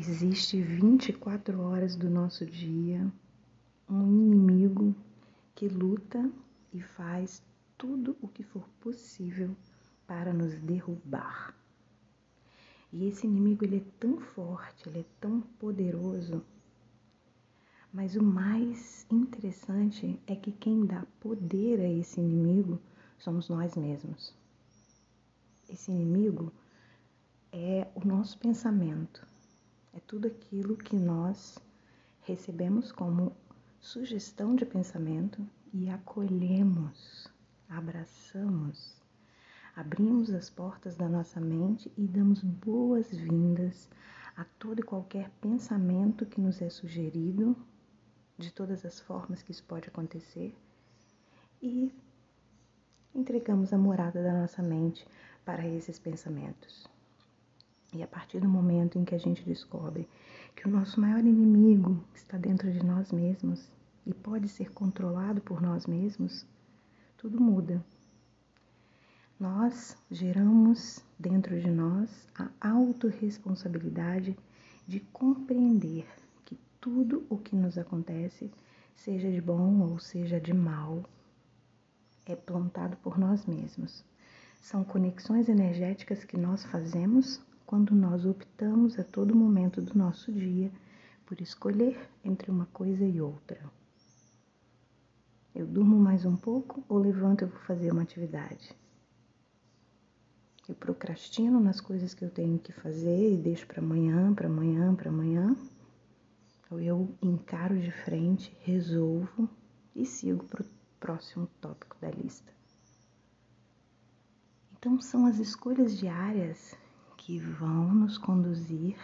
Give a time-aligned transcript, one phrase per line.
[0.00, 3.12] Existe 24 horas do nosso dia
[3.90, 4.94] um inimigo
[5.56, 6.30] que luta
[6.72, 7.42] e faz
[7.76, 9.56] tudo o que for possível
[10.06, 11.52] para nos derrubar.
[12.92, 16.44] E esse inimigo ele é tão forte, ele é tão poderoso.
[17.92, 22.80] Mas o mais interessante é que quem dá poder a esse inimigo
[23.18, 24.32] somos nós mesmos.
[25.68, 26.52] Esse inimigo
[27.50, 29.26] é o nosso pensamento,
[29.92, 31.58] é tudo aquilo que nós
[32.22, 33.34] recebemos como
[33.80, 37.28] sugestão de pensamento e acolhemos,
[37.68, 38.96] abraçamos,
[39.74, 43.88] abrimos as portas da nossa mente e damos boas-vindas
[44.36, 47.56] a todo e qualquer pensamento que nos é sugerido,
[48.36, 50.54] de todas as formas que isso pode acontecer,
[51.60, 51.92] e
[53.12, 55.04] entregamos a morada da nossa mente
[55.44, 56.86] para esses pensamentos.
[57.92, 60.08] E a partir do momento em que a gente descobre
[60.54, 63.70] que o nosso maior inimigo está dentro de nós mesmos
[64.06, 66.44] e pode ser controlado por nós mesmos,
[67.16, 67.82] tudo muda.
[69.40, 74.36] Nós geramos dentro de nós a autorresponsabilidade
[74.86, 76.06] de compreender
[76.44, 78.50] que tudo o que nos acontece,
[78.96, 81.04] seja de bom ou seja de mal,
[82.26, 84.04] é plantado por nós mesmos.
[84.60, 90.72] São conexões energéticas que nós fazemos quando nós optamos a todo momento do nosso dia
[91.26, 93.60] por escolher entre uma coisa e outra.
[95.54, 98.74] Eu durmo mais um pouco ou levanto e vou fazer uma atividade?
[100.66, 104.94] Eu procrastino nas coisas que eu tenho que fazer e deixo para amanhã, para amanhã,
[104.94, 105.54] para amanhã?
[106.70, 109.46] Ou eu encaro de frente, resolvo
[109.94, 110.66] e sigo para o
[110.98, 112.50] próximo tópico da lista?
[114.72, 116.74] Então, são as escolhas diárias
[117.28, 118.96] que vão nos conduzir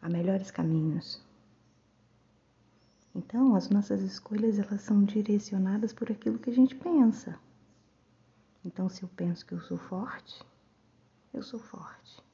[0.00, 1.22] a melhores caminhos.
[3.14, 7.38] Então, as nossas escolhas elas são direcionadas por aquilo que a gente pensa.
[8.64, 10.42] Então, se eu penso que eu sou forte,
[11.34, 12.24] eu sou forte.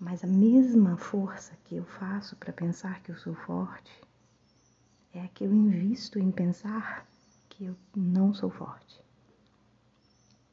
[0.00, 3.92] Mas a mesma força que eu faço para pensar que eu sou forte
[5.12, 7.06] é a que eu invisto em pensar
[7.50, 9.04] que eu não sou forte.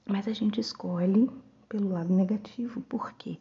[0.05, 1.31] Mas a gente escolhe
[1.73, 2.81] pelo lado negativo.
[2.81, 3.39] Por quê?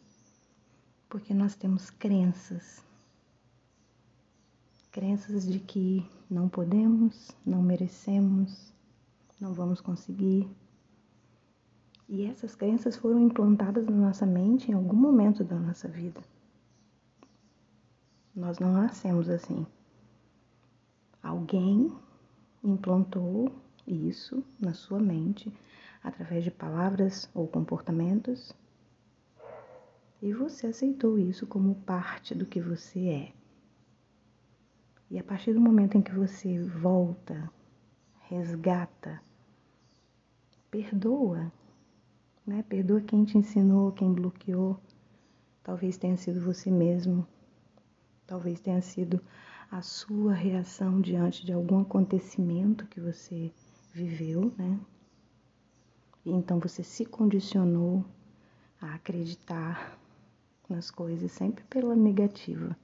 [1.06, 2.82] Porque nós temos crenças.
[4.90, 8.72] Crenças de que não podemos, não merecemos,
[9.38, 10.48] não vamos conseguir.
[12.08, 16.22] E essas crenças foram implantadas na nossa mente em algum momento da nossa vida.
[18.34, 19.66] Nós não nascemos assim.
[21.22, 21.92] Alguém
[22.64, 23.52] implantou
[23.86, 25.52] isso na sua mente
[26.02, 28.54] através de palavras ou comportamentos,
[30.20, 33.32] e você aceitou isso como parte do que você é.
[35.10, 37.50] E a partir do momento em que você volta,
[38.28, 39.20] resgata,
[40.70, 41.52] perdoa,
[42.46, 42.62] né?
[42.62, 44.80] Perdoa quem te ensinou, quem bloqueou.
[45.62, 47.26] Talvez tenha sido você mesmo.
[48.26, 49.20] Talvez tenha sido
[49.70, 53.52] a sua reação diante de algum acontecimento que você
[53.92, 54.80] viveu, né?
[56.24, 58.04] Então você se condicionou
[58.80, 59.98] a acreditar
[60.68, 62.76] nas coisas sempre pela negativa.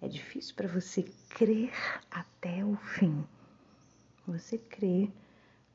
[0.00, 1.72] É difícil para você crer
[2.10, 3.22] até o fim.
[4.26, 5.10] Você crê,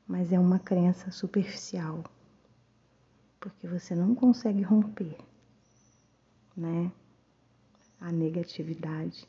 [0.06, 2.02] mas é uma crença superficial.
[3.38, 5.16] Porque você não consegue romper,
[6.56, 6.90] né?
[8.00, 9.28] A negatividade.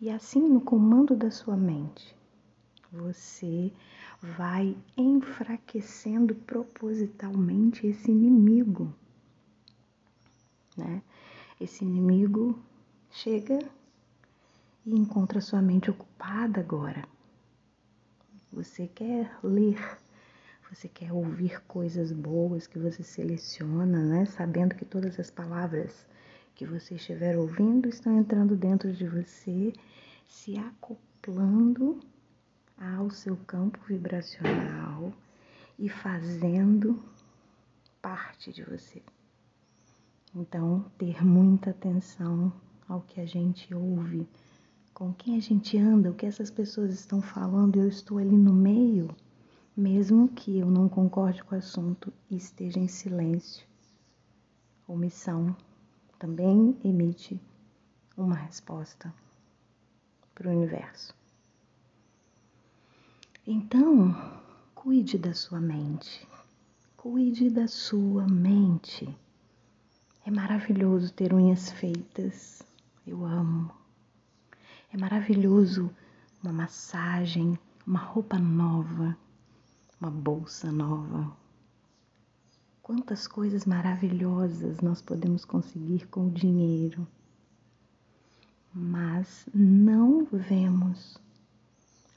[0.00, 2.15] E assim, no comando da sua mente,
[2.96, 3.72] você
[4.20, 8.92] vai enfraquecendo propositalmente esse inimigo,
[10.76, 11.02] né?
[11.60, 12.58] Esse inimigo
[13.10, 13.58] chega
[14.84, 17.06] e encontra sua mente ocupada agora.
[18.52, 19.78] Você quer ler,
[20.70, 24.24] você quer ouvir coisas boas que você seleciona, né?
[24.26, 26.06] Sabendo que todas as palavras
[26.54, 29.72] que você estiver ouvindo estão entrando dentro de você,
[30.26, 32.00] se acoplando
[32.78, 35.12] ao seu campo vibracional
[35.78, 37.02] e fazendo
[38.02, 39.02] parte de você.
[40.34, 42.52] Então, ter muita atenção
[42.86, 44.28] ao que a gente ouve,
[44.92, 48.52] com quem a gente anda, o que essas pessoas estão falando, eu estou ali no
[48.52, 49.08] meio,
[49.74, 53.66] mesmo que eu não concorde com o assunto e esteja em silêncio.
[54.86, 55.56] Omissão
[56.18, 57.40] também emite
[58.16, 59.12] uma resposta
[60.34, 61.15] para o universo.
[63.46, 64.14] Então,
[64.74, 66.26] cuide da sua mente,
[67.08, 69.08] Cuide da sua mente.
[70.24, 72.60] É maravilhoso ter unhas feitas.
[73.06, 73.70] Eu amo.
[74.92, 75.88] É maravilhoso
[76.42, 77.56] uma massagem,
[77.86, 79.16] uma roupa nova,
[80.00, 81.30] uma bolsa nova.
[82.82, 87.06] Quantas coisas maravilhosas nós podemos conseguir com o dinheiro,
[88.74, 91.16] mas não vemos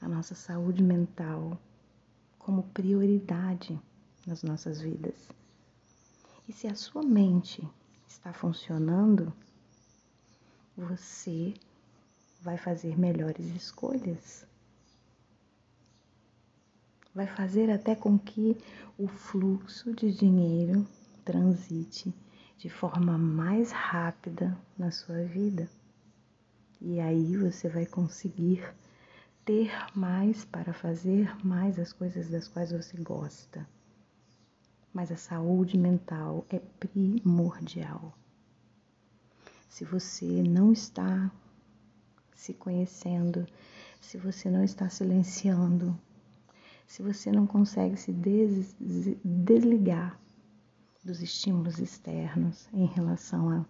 [0.00, 1.58] a nossa saúde mental
[2.38, 3.78] como prioridade
[4.26, 5.28] nas nossas vidas.
[6.48, 7.66] E se a sua mente
[8.08, 9.32] está funcionando,
[10.76, 11.54] você
[12.40, 14.46] vai fazer melhores escolhas.
[17.14, 18.56] Vai fazer até com que
[18.98, 20.86] o fluxo de dinheiro
[21.24, 22.14] transite
[22.56, 25.68] de forma mais rápida na sua vida.
[26.80, 28.62] E aí você vai conseguir
[29.44, 33.66] ter mais para fazer mais as coisas das quais você gosta.
[34.92, 38.16] Mas a saúde mental é primordial.
[39.68, 41.30] Se você não está
[42.34, 43.46] se conhecendo,
[44.00, 45.98] se você não está silenciando,
[46.86, 48.74] se você não consegue se des
[49.24, 50.18] desligar
[51.04, 53.64] dos estímulos externos em relação a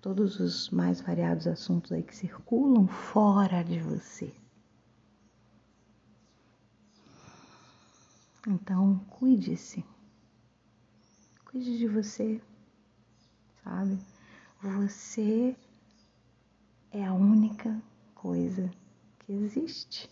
[0.00, 4.41] todos os mais variados assuntos aí que circulam fora de você.
[8.46, 9.84] Então, cuide-se.
[11.44, 12.40] Cuide de você,
[13.62, 13.98] sabe?
[14.60, 15.56] Você
[16.90, 17.80] é a única
[18.14, 18.70] coisa
[19.20, 20.10] que existe.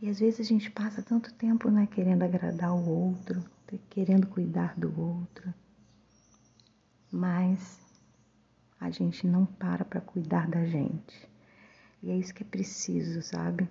[0.00, 3.44] E às vezes a gente passa tanto tempo, né, querendo agradar o outro,
[3.88, 5.52] querendo cuidar do outro,
[7.10, 7.80] mas
[8.80, 11.28] a gente não para para cuidar da gente.
[12.02, 13.68] E é isso que é preciso, sabe?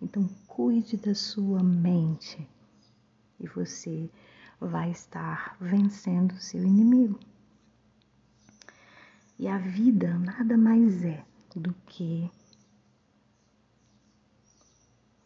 [0.00, 2.48] Então, cuide da sua mente
[3.40, 4.10] e você
[4.60, 7.18] vai estar vencendo o seu inimigo.
[9.38, 11.24] E a vida nada mais é
[11.54, 12.30] do que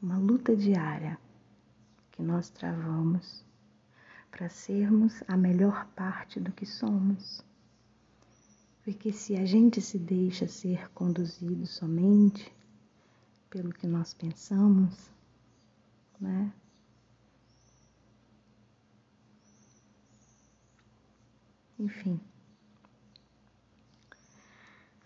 [0.01, 1.19] uma luta diária
[2.11, 3.45] que nós travamos
[4.31, 7.45] para sermos a melhor parte do que somos.
[8.83, 12.53] Porque se a gente se deixa ser conduzido somente
[13.53, 15.11] pelo que nós pensamos,
[16.19, 16.51] né?
[21.79, 22.19] Enfim,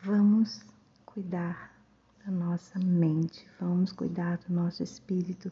[0.00, 0.64] vamos
[1.04, 1.76] cuidar
[2.24, 5.50] da nossa mente, vamos cuidar do nosso espírito,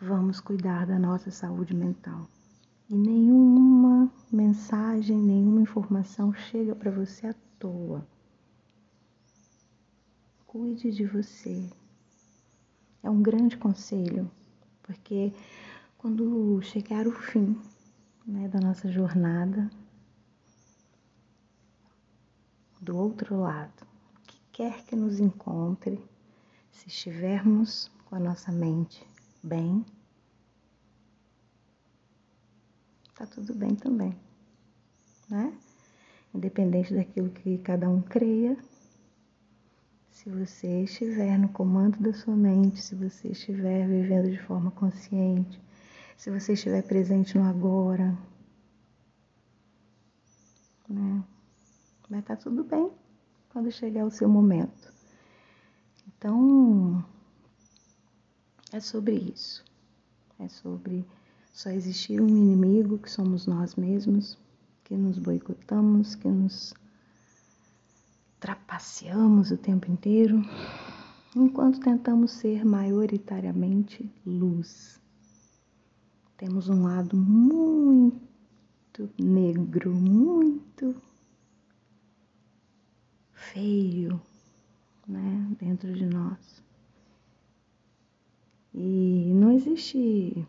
[0.00, 2.26] vamos cuidar da nossa saúde mental.
[2.88, 8.06] E nenhuma mensagem, nenhuma informação chega para você à toa.
[10.46, 11.70] Cuide de você.
[13.02, 14.30] É um grande conselho,
[14.82, 15.32] porque
[15.96, 17.60] quando chegar o fim
[18.26, 19.70] né, da nossa jornada,
[22.80, 23.86] do outro lado,
[24.16, 26.02] o que quer que nos encontre,
[26.70, 29.06] se estivermos com a nossa mente
[29.42, 29.84] bem,
[33.14, 34.18] tá tudo bem também,
[35.28, 35.52] né?
[36.34, 38.56] Independente daquilo que cada um creia,
[40.22, 45.58] se você estiver no comando da sua mente, se você estiver vivendo de forma consciente,
[46.14, 48.14] se você estiver presente no agora,
[50.86, 51.24] né?
[52.10, 52.92] Vai estar tá tudo bem
[53.48, 54.92] quando chegar o seu momento.
[56.06, 57.02] Então,
[58.74, 59.64] é sobre isso.
[60.38, 61.02] É sobre
[61.50, 64.38] só existir um inimigo que somos nós mesmos,
[64.84, 66.74] que nos boicotamos, que nos
[68.40, 70.42] trapaceamos o tempo inteiro,
[71.36, 74.98] enquanto tentamos ser maioritariamente luz.
[76.38, 80.96] Temos um lado muito negro, muito
[83.34, 84.20] feio,
[85.06, 86.62] né, dentro de nós.
[88.72, 90.48] E não existe,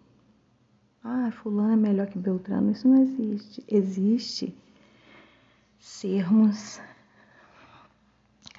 [1.03, 3.65] ah, fulano é melhor que Beltrano, isso não existe.
[3.67, 4.55] Existe
[5.77, 6.79] sermos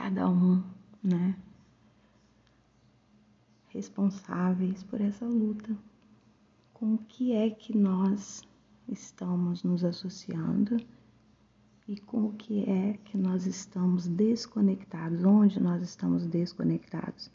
[0.02, 0.60] cada um,
[1.00, 1.36] né,
[3.68, 5.78] responsáveis por essa luta.
[6.74, 8.42] Com o que é que nós
[8.88, 10.76] estamos nos associando?
[11.88, 17.28] e com o que é que nós estamos desconectados, onde nós estamos desconectados.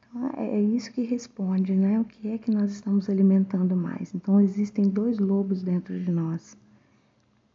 [0.00, 2.00] Então, é, é isso que responde, né?
[2.00, 4.12] O que é que nós estamos alimentando mais.
[4.12, 6.58] Então, existem dois lobos dentro de nós.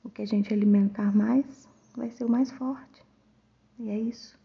[0.03, 3.03] O que a gente alimentar mais vai ser o mais forte.
[3.77, 4.40] E é isso.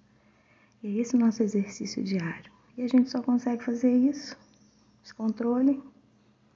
[0.87, 2.53] É esse o nosso exercício diário.
[2.79, 4.39] E a gente só consegue fazer isso,
[5.03, 5.83] esse controle,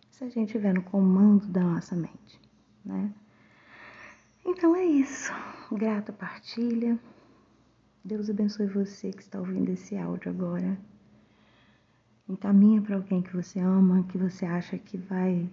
[0.09, 2.41] se a gente estiver no comando da nossa mente.
[2.85, 3.13] né?
[4.47, 5.33] Então é isso.
[5.73, 6.97] Grata partilha.
[8.05, 10.79] Deus abençoe você que está ouvindo esse áudio agora.
[12.29, 15.51] Encaminha para alguém que você ama, que você acha que vai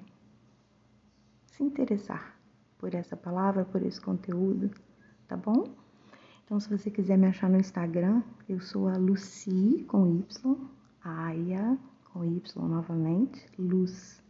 [1.47, 2.39] se interessar
[2.77, 4.69] por essa palavra, por esse conteúdo,
[5.27, 5.86] tá bom?
[6.47, 10.57] Então, se você quiser me achar no Instagram, eu sou a Lucy com Y,
[11.03, 14.23] Aya com Y novamente, Luz.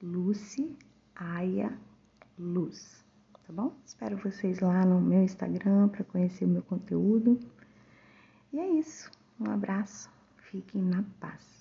[0.00, 0.76] Lucy,
[1.16, 1.76] Aya,
[2.38, 3.08] Luz
[3.48, 3.72] tá bom?
[3.86, 7.40] Espero vocês lá no meu Instagram para conhecer o meu conteúdo.
[8.52, 9.10] E é isso.
[9.40, 10.10] Um abraço.
[10.50, 11.57] Fiquem na paz.